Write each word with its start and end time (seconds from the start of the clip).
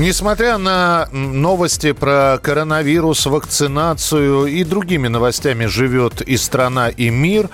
Несмотря 0.00 0.56
на 0.56 1.10
новости 1.12 1.92
про 1.92 2.38
коронавирус, 2.40 3.26
вакцинацию 3.26 4.46
и 4.46 4.64
другими 4.64 5.08
новостями 5.08 5.66
живет 5.66 6.22
и 6.22 6.38
страна, 6.38 6.88
и 6.88 7.10
мир, 7.10 7.50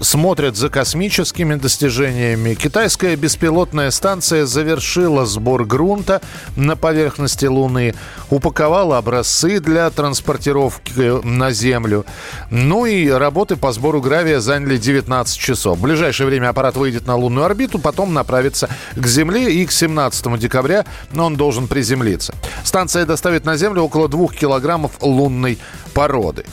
смотрят 0.00 0.56
за 0.56 0.68
космическими 0.68 1.56
достижениями. 1.56 2.54
Китайская 2.54 3.16
беспилотная 3.16 3.90
станция 3.90 4.46
завершила 4.46 5.26
сбор 5.26 5.64
грунта 5.64 6.22
на 6.54 6.76
поверхности 6.76 7.46
Луны, 7.46 7.96
упаковала 8.30 8.98
образцы 8.98 9.58
для 9.58 9.90
транспортировки 9.90 11.26
на 11.26 11.50
Землю. 11.50 12.06
Ну 12.52 12.86
и 12.86 13.08
работы 13.08 13.56
по 13.56 13.72
сбору 13.72 14.00
гравия 14.00 14.38
заняли 14.38 14.76
19 14.76 15.36
часов. 15.36 15.78
В 15.78 15.82
ближайшее 15.82 16.28
время 16.28 16.50
аппарат 16.50 16.76
выйдет 16.76 17.08
на 17.08 17.16
лунную 17.16 17.44
орбиту, 17.44 17.80
потом 17.80 18.14
направится 18.14 18.68
к 18.94 19.04
Земле 19.04 19.52
и 19.52 19.66
к 19.66 19.72
17 19.72 20.38
декабря 20.38 20.84
он 21.12 21.34
должен 21.34 21.66
приземлиться. 21.72 22.34
Станция 22.64 23.06
доставит 23.06 23.46
на 23.46 23.56
Землю 23.56 23.84
около 23.84 24.06
двух 24.06 24.34
килограммов 24.34 24.92
лунной 25.00 25.58
породы. 25.94 26.44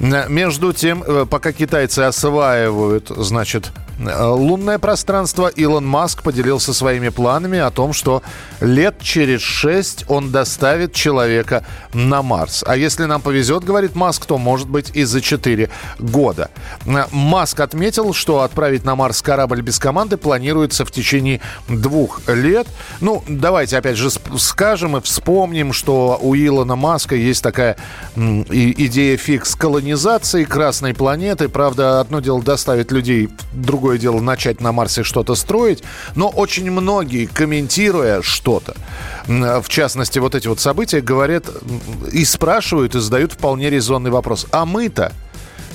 Между 0.00 0.72
тем, 0.72 1.04
э, 1.04 1.26
пока 1.30 1.52
китайцы 1.52 2.00
осваивают, 2.00 3.08
значит, 3.08 3.70
Э, 3.98 4.24
лунное 4.26 4.78
пространство 4.78 5.48
Илон 5.48 5.86
Маск 5.86 6.22
поделился 6.22 6.74
своими 6.74 7.08
планами 7.10 7.58
о 7.58 7.70
том, 7.70 7.92
что 7.92 8.22
лет 8.60 8.96
через 9.00 9.40
шесть 9.40 10.04
он 10.08 10.30
доставит 10.30 10.92
человека 10.92 11.64
на 11.92 12.22
Марс. 12.22 12.64
А 12.66 12.76
если 12.76 13.04
нам 13.04 13.20
повезет, 13.20 13.64
говорит 13.64 13.94
Маск, 13.94 14.26
то 14.26 14.38
может 14.38 14.68
быть 14.68 14.90
и 14.94 15.04
за 15.04 15.20
4 15.20 15.70
года. 15.98 16.50
Э, 16.86 17.04
Маск 17.12 17.60
отметил, 17.60 18.12
что 18.12 18.40
отправить 18.40 18.84
на 18.84 18.96
Марс 18.96 19.22
корабль 19.22 19.62
без 19.62 19.78
команды 19.78 20.16
планируется 20.16 20.84
в 20.84 20.90
течение 20.90 21.40
двух 21.68 22.20
лет. 22.28 22.66
Ну, 23.00 23.22
давайте 23.28 23.78
опять 23.78 23.96
же 23.96 24.10
скажем 24.54 24.96
и 24.96 25.00
вспомним, 25.00 25.72
что 25.72 26.16
у 26.22 26.36
Илона 26.36 26.76
Маска 26.76 27.16
есть 27.16 27.42
такая 27.42 27.76
идея 28.14 29.16
фикс 29.16 29.56
колонизации 29.56 30.44
Красной 30.44 30.94
планеты. 30.94 31.48
Правда, 31.48 31.98
одно 31.98 32.20
дело 32.20 32.40
доставить 32.40 32.92
людей 32.92 33.30
другое 33.52 33.98
дело 33.98 34.20
начать 34.20 34.60
на 34.60 34.70
Марсе 34.70 35.02
что-то 35.02 35.34
строить, 35.34 35.82
но 36.14 36.28
очень 36.28 36.70
многие, 36.70 37.26
комментируя 37.26 38.22
что-то, 38.22 38.76
в 39.26 39.68
частности, 39.68 40.20
вот 40.20 40.36
эти 40.36 40.46
вот 40.46 40.60
события, 40.60 41.00
говорят 41.00 41.46
и 42.12 42.24
спрашивают, 42.24 42.94
и 42.94 43.00
задают 43.00 43.32
вполне 43.32 43.70
резонный 43.70 44.12
вопрос. 44.12 44.46
А 44.52 44.64
мы-то 44.64 45.10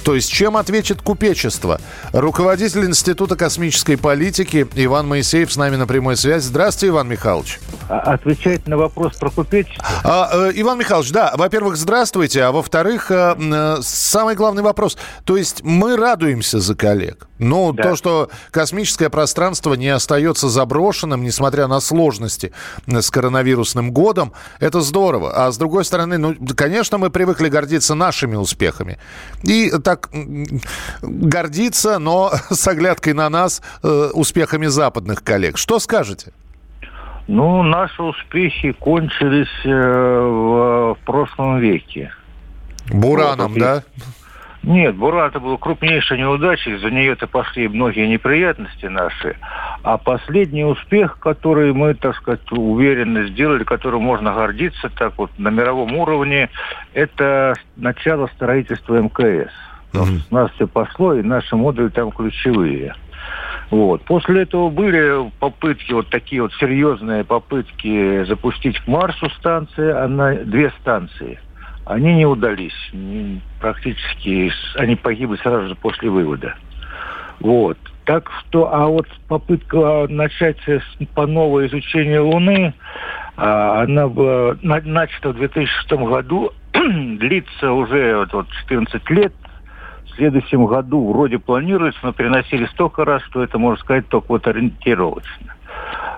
то 0.03 0.15
есть 0.15 0.31
чем 0.31 0.57
ответит 0.57 1.01
купечество? 1.01 1.79
Руководитель 2.13 2.85
Института 2.85 3.35
космической 3.35 3.97
политики 3.97 4.67
Иван 4.75 5.07
Моисеев 5.07 5.51
с 5.51 5.57
нами 5.57 5.75
на 5.75 5.87
прямой 5.87 6.17
связи. 6.17 6.43
Здравствуйте, 6.43 6.89
Иван 6.89 7.09
Михайлович. 7.09 7.59
А, 7.89 8.13
отвечает 8.13 8.67
на 8.67 8.77
вопрос 8.77 9.15
про 9.17 9.29
купечество. 9.29 9.83
А, 10.03 10.29
э, 10.31 10.51
Иван 10.55 10.79
Михайлович, 10.79 11.11
да, 11.11 11.33
во-первых, 11.35 11.77
здравствуйте, 11.77 12.43
а 12.43 12.51
во-вторых, 12.51 13.11
э, 13.11 13.35
э, 13.37 13.77
самый 13.81 14.35
главный 14.35 14.63
вопрос. 14.63 14.97
То 15.25 15.37
есть 15.37 15.63
мы 15.63 15.95
радуемся 15.95 16.59
за 16.59 16.75
коллег. 16.75 17.27
Ну, 17.39 17.71
да. 17.71 17.83
то, 17.83 17.95
что 17.95 18.29
космическое 18.51 19.09
пространство 19.09 19.73
не 19.73 19.87
остается 19.87 20.49
заброшенным, 20.49 21.23
несмотря 21.23 21.67
на 21.67 21.79
сложности 21.79 22.51
с 22.85 23.09
коронавирусным 23.09 23.91
годом, 23.91 24.33
это 24.59 24.81
здорово. 24.81 25.31
А 25.33 25.51
с 25.51 25.57
другой 25.57 25.85
стороны, 25.85 26.17
ну, 26.17 26.35
конечно, 26.55 26.97
мы 26.97 27.09
привыкли 27.09 27.47
гордиться 27.47 27.95
нашими 27.95 28.35
успехами. 28.35 28.99
И 29.43 29.71
так 29.89 30.09
гордиться, 31.01 31.99
но 31.99 32.31
с 32.49 32.67
оглядкой 32.67 33.13
на 33.13 33.29
нас 33.29 33.61
э, 33.83 34.09
успехами 34.13 34.67
западных 34.67 35.23
коллег. 35.23 35.57
Что 35.57 35.79
скажете? 35.79 36.31
Ну, 37.27 37.63
наши 37.63 38.01
успехи 38.01 38.71
кончились 38.71 39.65
э, 39.65 39.69
в, 39.69 40.95
в 40.95 40.97
прошлом 41.05 41.59
веке. 41.59 42.11
Бураном, 42.91 43.53
вот, 43.53 43.59
да? 43.59 43.83
Нет, 44.61 44.95
Буран 44.95 45.29
это 45.29 45.39
была 45.39 45.57
крупнейшая 45.57 46.19
неудача, 46.19 46.71
из-за 46.71 46.91
нее-то 46.91 47.27
пошли 47.27 47.67
многие 47.69 48.07
неприятности 48.07 48.87
наши. 48.87 49.37
А 49.83 49.97
последний 49.97 50.65
успех, 50.65 51.17
который 51.19 51.71
мы, 51.71 51.93
так 51.93 52.15
сказать, 52.17 52.51
уверенно 52.51 53.25
сделали, 53.27 53.63
которым 53.63 54.01
можно 54.01 54.33
гордиться 54.33 54.89
так 54.89 55.13
вот 55.17 55.31
на 55.37 55.47
мировом 55.47 55.95
уровне, 55.95 56.49
это 56.93 57.53
начало 57.77 58.27
строительства 58.35 58.99
МКС. 58.99 59.51
Mm-hmm. 59.93 60.21
У 60.29 60.35
нас 60.35 60.51
все 60.51 60.67
пошло, 60.67 61.13
и 61.13 61.23
наши 61.23 61.55
модули 61.55 61.89
там 61.89 62.11
ключевые. 62.11 62.95
Вот. 63.71 64.03
После 64.03 64.43
этого 64.43 64.69
были 64.69 65.31
попытки, 65.39 65.93
вот 65.93 66.09
такие 66.09 66.41
вот 66.41 66.53
серьезные 66.53 67.23
попытки 67.23 68.23
запустить 68.25 68.79
к 68.79 68.87
Марсу 68.87 69.29
станции, 69.31 69.91
она, 69.91 70.33
две 70.33 70.71
станции. 70.81 71.39
Они 71.85 72.15
не 72.15 72.25
удались. 72.25 72.91
Практически 73.59 74.51
они 74.75 74.95
погибли 74.95 75.37
сразу 75.37 75.69
же 75.69 75.75
после 75.75 76.09
вывода. 76.09 76.55
Вот. 77.39 77.77
Так 78.05 78.31
что, 78.39 78.73
а 78.73 78.87
вот 78.87 79.07
попытка 79.27 80.07
начать 80.09 80.57
по 81.13 81.27
новое 81.27 81.67
изучение 81.67 82.19
Луны, 82.19 82.73
а, 83.37 83.83
она 83.83 84.07
была 84.07 84.57
начата 84.61 85.29
в 85.29 85.35
2006 85.35 85.91
году, 85.91 86.51
длится 86.73 87.71
уже 87.71 88.27
вот 88.31 88.47
14 88.67 89.09
лет, 89.11 89.33
следующем 90.19 90.65
году 90.65 91.11
вроде 91.11 91.39
планируется, 91.39 91.99
но 92.03 92.11
переносили 92.11 92.65
столько 92.67 93.05
раз, 93.05 93.23
что 93.23 93.41
это, 93.41 93.57
можно 93.57 93.81
сказать, 93.81 94.07
только 94.09 94.27
вот 94.27 94.45
ориентировочно. 94.47 95.55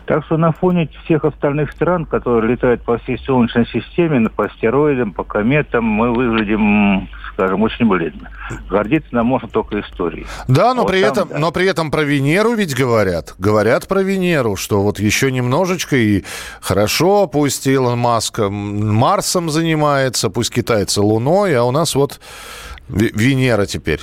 Так 0.05 0.25
что 0.25 0.37
на 0.37 0.51
фоне 0.51 0.89
всех 1.05 1.25
остальных 1.25 1.71
стран, 1.71 2.05
которые 2.05 2.51
летают 2.51 2.83
по 2.83 2.97
всей 2.99 3.17
Солнечной 3.19 3.67
системе, 3.67 4.29
по 4.29 4.45
астероидам, 4.45 5.13
по 5.13 5.23
кометам, 5.23 5.85
мы 5.85 6.11
выглядим, 6.11 7.07
скажем, 7.33 7.61
очень 7.61 7.87
бледно. 7.87 8.29
Гордиться 8.69 9.13
нам 9.13 9.27
можно 9.27 9.47
только 9.47 9.79
историей. 9.79 10.25
Да, 10.47 10.73
но, 10.73 10.81
вот 10.81 10.91
при, 10.91 11.01
там, 11.01 11.11
этом, 11.11 11.29
да. 11.29 11.39
но 11.39 11.51
при 11.51 11.67
этом 11.67 11.91
про 11.91 12.03
Венеру 12.03 12.53
ведь 12.53 12.75
говорят. 12.75 13.35
Говорят 13.37 13.87
про 13.87 14.01
Венеру, 14.01 14.55
что 14.55 14.81
вот 14.81 14.99
еще 14.99 15.31
немножечко 15.31 15.95
и 15.95 16.23
хорошо, 16.61 17.27
пусть 17.27 17.67
Илон 17.67 17.99
Маск 17.99 18.39
Марсом 18.39 19.49
занимается, 19.49 20.29
пусть 20.29 20.53
китайцы 20.53 20.99
Луной, 21.01 21.55
а 21.55 21.63
у 21.63 21.71
нас 21.71 21.95
вот 21.95 22.19
Венера 22.89 23.65
теперь? 23.65 24.01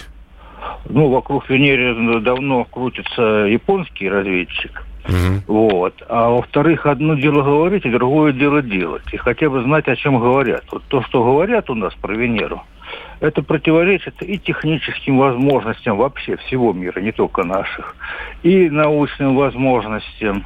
Ну, 0.88 1.10
вокруг 1.10 1.50
Венеры 1.50 2.20
давно 2.20 2.64
крутится 2.64 3.22
японский 3.46 4.08
разведчик. 4.08 4.84
Угу. 5.08 5.42
Вот. 5.46 5.94
А 6.08 6.28
во-вторых, 6.28 6.86
одно 6.86 7.14
дело 7.14 7.42
говорить, 7.42 7.84
и 7.86 7.90
другое 7.90 8.32
дело 8.32 8.62
делать. 8.62 9.02
И 9.12 9.16
хотя 9.16 9.48
бы 9.48 9.62
знать, 9.62 9.88
о 9.88 9.96
чем 9.96 10.18
говорят. 10.18 10.64
Вот 10.70 10.82
то, 10.88 11.02
что 11.02 11.24
говорят 11.24 11.70
у 11.70 11.74
нас 11.74 11.94
про 11.94 12.14
Венеру, 12.14 12.62
это 13.20 13.42
противоречит 13.42 14.22
и 14.22 14.38
техническим 14.38 15.18
возможностям 15.18 15.96
вообще 15.96 16.36
всего 16.36 16.72
мира, 16.72 17.00
не 17.00 17.12
только 17.12 17.44
наших, 17.44 17.96
и 18.42 18.68
научным 18.70 19.34
возможностям. 19.36 20.44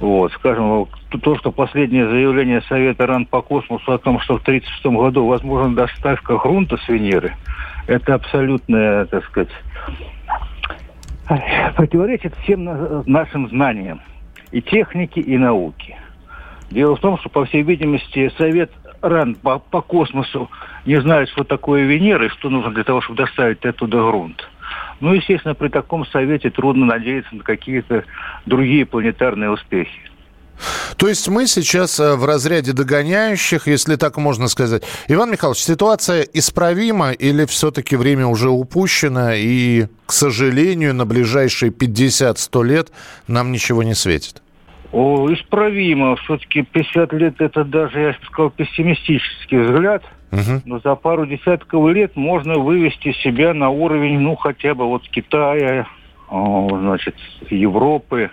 Вот, 0.00 0.32
скажем, 0.32 0.86
то, 1.22 1.38
что 1.38 1.52
последнее 1.52 2.08
заявление 2.08 2.62
Совета 2.62 3.06
РАН 3.06 3.26
по 3.26 3.42
космосу 3.42 3.92
о 3.92 3.98
том, 3.98 4.20
что 4.20 4.38
в 4.38 4.42
1936 4.42 4.86
году 4.86 5.26
возможна 5.26 5.74
доставка 5.74 6.36
грунта 6.36 6.76
с 6.76 6.88
Венеры– 6.88 7.34
это 7.86 8.14
абсолютно, 8.14 9.06
так 9.06 9.24
сказать, 9.26 9.50
противоречит 11.76 12.34
всем 12.42 12.64
нашим 13.06 13.48
знаниям 13.48 14.00
и 14.52 14.60
техники, 14.60 15.18
и 15.18 15.36
науки. 15.36 15.96
Дело 16.70 16.96
в 16.96 17.00
том, 17.00 17.18
что, 17.18 17.28
по 17.28 17.44
всей 17.44 17.62
видимости, 17.62 18.30
Совет 18.38 18.70
РАН 19.02 19.36
по, 19.36 19.58
по 19.58 19.82
космосу 19.82 20.50
не 20.86 21.00
знает, 21.00 21.28
что 21.28 21.44
такое 21.44 21.84
Венера 21.84 22.26
и 22.26 22.30
что 22.30 22.48
нужно 22.48 22.72
для 22.72 22.84
того, 22.84 23.00
чтобы 23.00 23.18
доставить 23.18 23.64
оттуда 23.64 23.98
грунт. 23.98 24.48
Ну, 25.00 25.12
естественно, 25.12 25.54
при 25.54 25.68
таком 25.68 26.06
совете 26.06 26.50
трудно 26.50 26.86
надеяться 26.86 27.34
на 27.34 27.42
какие-то 27.42 28.04
другие 28.46 28.86
планетарные 28.86 29.50
успехи. 29.50 30.00
То 30.96 31.08
есть 31.08 31.28
мы 31.28 31.46
сейчас 31.46 31.98
э, 32.00 32.14
в 32.14 32.24
разряде 32.24 32.72
догоняющих, 32.72 33.66
если 33.66 33.96
так 33.96 34.16
можно 34.16 34.48
сказать. 34.48 34.82
Иван 35.08 35.30
Михайлович, 35.30 35.60
ситуация 35.60 36.22
исправима 36.22 37.12
или 37.12 37.44
все-таки 37.46 37.96
время 37.96 38.26
уже 38.26 38.50
упущено 38.50 39.32
и, 39.32 39.86
к 40.06 40.12
сожалению, 40.12 40.94
на 40.94 41.06
ближайшие 41.06 41.70
50-100 41.70 42.64
лет 42.64 42.92
нам 43.26 43.52
ничего 43.52 43.82
не 43.82 43.94
светит? 43.94 44.42
О, 44.92 45.28
исправимо. 45.32 46.16
Все-таки 46.16 46.62
50 46.62 47.12
лет 47.14 47.40
это 47.40 47.64
даже, 47.64 48.00
я 48.00 48.08
бы 48.10 48.16
сказал, 48.26 48.50
пессимистический 48.50 49.58
взгляд. 49.58 50.04
Угу. 50.30 50.62
Но 50.64 50.80
за 50.80 50.94
пару 50.94 51.26
десятков 51.26 51.88
лет 51.90 52.16
можно 52.16 52.58
вывести 52.58 53.12
себя 53.22 53.54
на 53.54 53.70
уровень, 53.70 54.18
ну, 54.20 54.36
хотя 54.36 54.74
бы 54.74 54.86
вот 54.86 55.08
Китая, 55.08 55.86
значит, 56.28 57.14
Европы, 57.50 58.30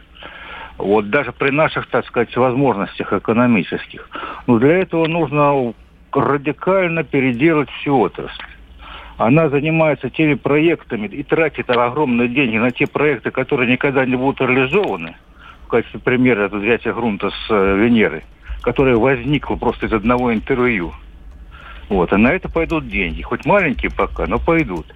вот 0.82 1.10
даже 1.10 1.32
при 1.32 1.52
наших, 1.52 1.88
так 1.88 2.06
сказать, 2.06 2.36
возможностях 2.36 3.14
экономических. 3.14 4.10
Но 4.48 4.60
для 4.60 4.80
этого 4.80 5.08
нужно 5.08 5.74
радикально 6.12 7.04
переделать 7.04 7.70
всю 7.70 7.98
отрасль. 8.00 8.44
Она 9.18 9.50
занимается 9.50 10.10
теми 10.10 10.34
проектами 10.34 11.08
и 11.08 11.24
тратит 11.24 11.70
огромные 11.70 12.28
деньги 12.28 12.58
на 12.58 12.72
те 12.72 12.88
проекты, 12.88 13.30
которые 13.32 13.72
никогда 13.72 14.06
не 14.06 14.16
будут 14.16 14.42
реализованы. 14.42 15.16
В 15.66 15.68
качестве 15.68 16.00
примера 16.00 16.46
это 16.46 16.58
взятие 16.58 16.94
грунта 16.94 17.30
с 17.30 17.48
э, 17.50 17.78
Венеры, 17.78 18.24
которое 18.62 18.96
возникло 18.96 19.56
просто 19.56 19.86
из 19.86 19.94
одного 19.94 20.34
интервью. 20.34 20.92
Вот, 21.88 22.12
а 22.14 22.18
на 22.18 22.30
это 22.30 22.50
пойдут 22.50 22.88
деньги. 22.88 23.22
Хоть 23.22 23.46
маленькие 23.46 23.92
пока, 23.92 24.26
но 24.26 24.40
пойдут. 24.40 24.88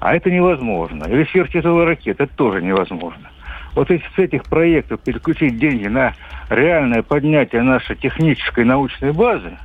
А 0.00 0.14
это 0.14 0.30
невозможно. 0.30 1.04
Или 1.04 1.24
сверхтяжелые 1.24 1.86
ракеты, 1.86 2.24
это 2.24 2.34
тоже 2.34 2.62
невозможно. 2.62 3.30
Вот 3.74 3.90
если 3.90 4.06
с 4.14 4.18
этих 4.18 4.44
проектов 4.44 5.00
переключить 5.00 5.58
деньги 5.58 5.86
на 5.86 6.14
реальное 6.50 7.02
поднятие 7.02 7.62
нашей 7.62 7.96
технической 7.96 8.64
научной 8.64 9.12
базы, 9.12 9.58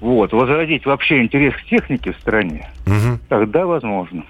вот, 0.00 0.32
возродить 0.32 0.84
вообще 0.84 1.22
интерес 1.22 1.54
к 1.54 1.64
технике 1.64 2.12
в 2.12 2.16
стране, 2.16 2.68
угу. 2.86 3.18
тогда 3.28 3.66
возможно. 3.66 4.24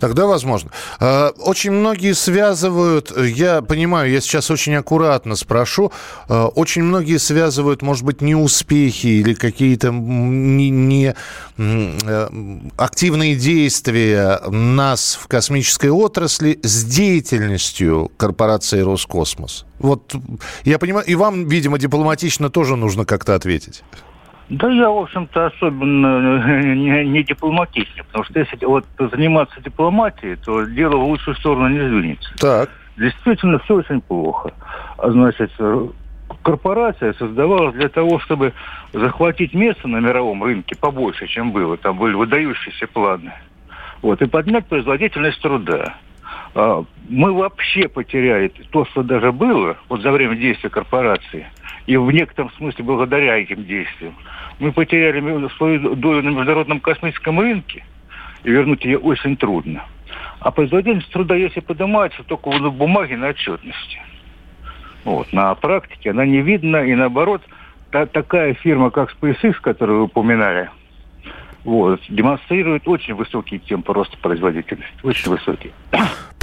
Тогда 0.00 0.26
возможно. 0.26 0.70
А, 1.00 1.30
очень 1.38 1.70
многие 1.70 2.12
связывают, 2.12 3.12
я 3.16 3.62
понимаю, 3.62 4.10
я 4.10 4.20
сейчас 4.20 4.50
очень 4.50 4.74
аккуратно 4.74 5.36
спрошу, 5.36 5.92
а, 6.28 6.46
очень 6.46 6.82
многие 6.82 7.18
связывают, 7.18 7.82
может 7.82 8.04
быть, 8.04 8.20
неуспехи 8.20 9.06
или 9.06 9.34
какие-то 9.34 9.90
не, 9.90 10.70
не 10.70 11.14
э, 11.56 12.28
активные 12.76 13.36
действия 13.36 14.40
нас 14.48 15.18
в 15.20 15.26
космической 15.28 15.90
отрасли 15.90 16.58
с 16.62 16.84
деятельностью 16.84 18.10
корпорации 18.16 18.80
Роскосмос. 18.80 19.64
Вот 19.78 20.14
я 20.64 20.78
понимаю, 20.78 21.06
и 21.06 21.14
вам, 21.14 21.46
видимо, 21.48 21.78
дипломатично 21.78 22.50
тоже 22.50 22.76
нужно 22.76 23.04
как-то 23.04 23.34
ответить. 23.34 23.82
Да 24.48 24.70
я, 24.70 24.88
в 24.88 24.98
общем-то, 24.98 25.46
особенно 25.46 26.42
э, 26.46 26.74
не, 26.74 27.04
не 27.04 27.22
дипломатичный, 27.24 28.04
потому 28.04 28.24
что 28.24 28.38
если 28.38 28.64
вот 28.64 28.84
заниматься 28.98 29.60
дипломатией, 29.60 30.36
то 30.36 30.64
дело 30.64 30.96
в 30.96 31.04
лучшую 31.04 31.36
сторону 31.36 31.68
не 31.68 31.80
сдвинется. 31.80 32.32
Так. 32.38 32.70
Действительно, 32.96 33.58
все 33.60 33.74
очень 33.74 34.00
плохо. 34.00 34.52
А 34.98 35.10
значит, 35.10 35.50
э, 35.58 35.88
корпорация 36.42 37.12
создавалась 37.14 37.74
для 37.74 37.88
того, 37.88 38.20
чтобы 38.20 38.52
захватить 38.92 39.52
место 39.52 39.88
на 39.88 39.98
мировом 39.98 40.44
рынке 40.44 40.76
побольше, 40.76 41.26
чем 41.26 41.50
было. 41.50 41.76
Там 41.76 41.98
были 41.98 42.14
выдающиеся 42.14 42.86
планы. 42.86 43.32
Вот, 44.00 44.22
и 44.22 44.26
поднять 44.26 44.66
производительность 44.66 45.40
труда. 45.40 45.96
А, 46.54 46.84
мы 47.08 47.32
вообще 47.32 47.88
потеряли 47.88 48.52
то, 48.70 48.84
что 48.86 49.02
даже 49.02 49.32
было 49.32 49.76
вот 49.88 50.02
за 50.02 50.10
время 50.10 50.36
действия 50.36 50.70
корпорации, 50.70 51.46
и 51.86 51.96
в 51.96 52.10
некотором 52.10 52.50
смысле 52.52 52.84
благодаря 52.84 53.36
этим 53.38 53.64
действиям 53.64 54.14
мы 54.58 54.72
потеряли 54.72 55.48
свою 55.56 55.94
долю 55.94 56.22
на 56.22 56.28
международном 56.30 56.80
космическом 56.80 57.40
рынке, 57.40 57.84
и 58.42 58.50
вернуть 58.50 58.84
ее 58.84 58.98
очень 58.98 59.36
трудно. 59.36 59.84
А 60.40 60.50
производительность 60.50 61.10
труда, 61.10 61.34
если 61.34 61.60
поднимается, 61.60 62.22
только 62.22 62.50
на 62.50 62.70
бумаге, 62.70 63.16
на 63.16 63.28
отчетности. 63.28 64.00
Вот. 65.04 65.32
На 65.32 65.54
практике 65.54 66.10
она 66.10 66.26
не 66.26 66.40
видна, 66.40 66.84
и 66.84 66.94
наоборот, 66.94 67.42
та, 67.90 68.06
такая 68.06 68.54
фирма, 68.54 68.90
как 68.90 69.14
SpaceX, 69.14 69.54
которую 69.60 69.98
вы 69.98 70.04
упоминали, 70.04 70.70
вот, 71.64 72.00
демонстрирует 72.08 72.86
очень 72.86 73.14
высокие 73.14 73.60
темпы 73.60 73.92
роста 73.92 74.16
производительности. 74.18 74.98
Очень 75.02 75.30
высокие. 75.30 75.72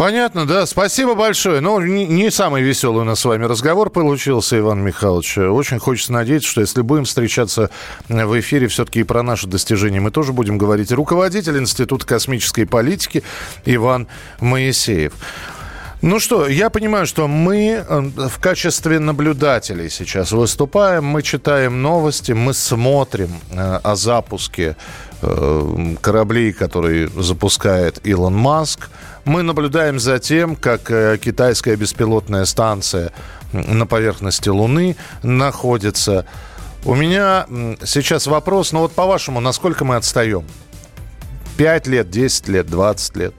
Понятно, 0.03 0.45
да. 0.45 0.65
Спасибо 0.65 1.15
большое. 1.15 1.61
Ну, 1.61 1.79
не, 1.79 2.29
самый 2.29 2.61
веселый 2.61 3.03
у 3.03 3.05
нас 3.05 3.21
с 3.21 3.23
вами 3.23 3.45
разговор 3.45 3.89
получился, 3.89 4.59
Иван 4.59 4.83
Михайлович. 4.83 5.37
Очень 5.37 5.79
хочется 5.79 6.11
надеяться, 6.11 6.49
что 6.49 6.59
если 6.59 6.81
будем 6.81 7.05
встречаться 7.05 7.69
в 8.09 8.39
эфире, 8.41 8.67
все-таки 8.67 8.99
и 8.99 9.03
про 9.03 9.23
наши 9.23 9.47
достижения 9.47 10.01
мы 10.01 10.11
тоже 10.11 10.33
будем 10.33 10.57
говорить. 10.57 10.91
Руководитель 10.91 11.57
Института 11.57 12.05
космической 12.05 12.65
политики 12.65 13.23
Иван 13.63 14.09
Моисеев. 14.41 15.13
Ну 16.01 16.19
что, 16.19 16.49
я 16.49 16.69
понимаю, 16.69 17.05
что 17.05 17.29
мы 17.29 17.81
э, 17.87 18.01
в 18.27 18.37
качестве 18.41 18.99
наблюдателей 18.99 19.89
сейчас 19.89 20.33
выступаем, 20.33 21.05
мы 21.05 21.21
читаем 21.21 21.81
новости, 21.81 22.33
мы 22.33 22.53
смотрим 22.53 23.29
э, 23.51 23.79
о 23.81 23.95
запуске 23.95 24.75
э, 25.21 25.95
кораблей, 26.01 26.51
которые 26.51 27.07
запускает 27.07 28.05
Илон 28.05 28.35
Маск. 28.35 28.89
Мы 29.25 29.41
наблюдаем 29.41 29.99
за 29.99 30.19
тем, 30.19 30.55
как 30.55 30.83
китайская 31.19 31.75
беспилотная 31.75 32.45
станция 32.45 33.11
на 33.53 33.85
поверхности 33.85 34.49
Луны 34.49 34.97
находится. 35.21 36.25
У 36.83 36.95
меня 36.95 37.45
сейчас 37.85 38.27
вопрос, 38.27 38.73
ну 38.73 38.79
вот 38.79 38.91
по-вашему, 38.91 39.39
насколько 39.39 39.85
мы 39.85 39.95
отстаем? 39.95 40.45
5 41.55 41.87
лет, 41.87 42.09
10 42.09 42.47
лет, 42.49 42.67
20 42.67 43.15
лет? 43.15 43.33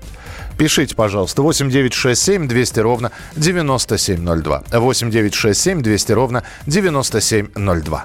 Пишите, 0.56 0.94
пожалуйста, 0.94 1.42
8967 1.42 2.48
200 2.48 2.81
ровно 2.81 3.10
9702. 3.36 4.62
8967 4.70 5.82
200 5.82 6.12
ровно 6.12 6.44
9702. 6.66 8.04